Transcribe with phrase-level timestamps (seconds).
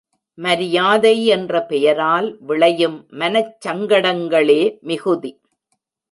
[0.37, 5.31] மரியாதை என்ற பெயரால் விளையும் மனச்சங்கடங்களே மிகுதி.